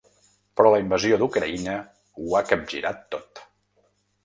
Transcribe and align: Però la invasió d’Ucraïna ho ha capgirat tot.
Però 0.59 0.71
la 0.75 0.79
invasió 0.83 1.19
d’Ucraïna 1.23 1.77
ho 2.23 2.33
ha 2.35 2.43
capgirat 2.55 3.07
tot. 3.15 3.47